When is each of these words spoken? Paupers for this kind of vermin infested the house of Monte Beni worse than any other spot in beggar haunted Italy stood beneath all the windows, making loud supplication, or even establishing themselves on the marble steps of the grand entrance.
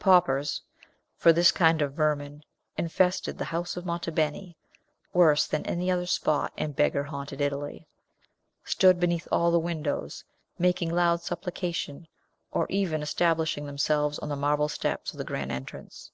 Paupers 0.00 0.62
for 1.18 1.34
this 1.34 1.52
kind 1.52 1.82
of 1.82 1.92
vermin 1.92 2.44
infested 2.78 3.36
the 3.36 3.44
house 3.44 3.76
of 3.76 3.84
Monte 3.84 4.10
Beni 4.12 4.56
worse 5.12 5.46
than 5.46 5.66
any 5.66 5.90
other 5.90 6.06
spot 6.06 6.50
in 6.56 6.72
beggar 6.72 7.04
haunted 7.04 7.42
Italy 7.42 7.86
stood 8.64 8.98
beneath 8.98 9.28
all 9.30 9.50
the 9.50 9.60
windows, 9.60 10.24
making 10.58 10.88
loud 10.94 11.20
supplication, 11.20 12.08
or 12.52 12.66
even 12.70 13.02
establishing 13.02 13.66
themselves 13.66 14.18
on 14.20 14.30
the 14.30 14.34
marble 14.34 14.70
steps 14.70 15.12
of 15.12 15.18
the 15.18 15.24
grand 15.24 15.52
entrance. 15.52 16.10